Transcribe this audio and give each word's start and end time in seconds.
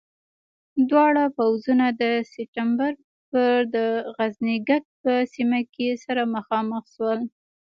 دواړه 0.89 1.23
پوځونه 1.37 1.85
د 2.01 2.03
سپټمبر 2.31 2.91
پر 3.31 3.55
د 3.75 3.75
غزنيګک 4.15 4.83
په 5.01 5.13
سیمه 5.33 5.59
کې 5.73 5.87
سره 6.05 6.21
مخامخ 6.35 6.83
شول. 6.93 7.19